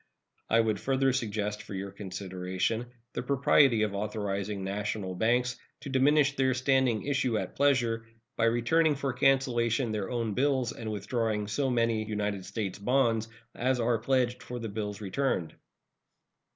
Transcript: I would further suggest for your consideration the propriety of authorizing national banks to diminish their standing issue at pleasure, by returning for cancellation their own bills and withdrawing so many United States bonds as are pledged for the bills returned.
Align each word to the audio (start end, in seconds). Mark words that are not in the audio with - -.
I 0.49 0.59
would 0.61 0.79
further 0.79 1.13
suggest 1.13 1.61
for 1.61 1.75
your 1.75 1.91
consideration 1.91 2.87
the 3.13 3.21
propriety 3.21 3.83
of 3.83 3.93
authorizing 3.93 4.63
national 4.63 5.13
banks 5.13 5.57
to 5.81 5.89
diminish 5.91 6.35
their 6.35 6.55
standing 6.55 7.03
issue 7.05 7.37
at 7.37 7.55
pleasure, 7.55 8.07
by 8.35 8.45
returning 8.45 8.95
for 8.95 9.13
cancellation 9.13 9.91
their 9.91 10.09
own 10.09 10.33
bills 10.33 10.71
and 10.71 10.91
withdrawing 10.91 11.45
so 11.47 11.69
many 11.69 12.03
United 12.03 12.45
States 12.45 12.79
bonds 12.79 13.27
as 13.53 13.79
are 13.79 13.99
pledged 13.99 14.41
for 14.41 14.57
the 14.57 14.69
bills 14.69 15.01
returned. 15.01 15.53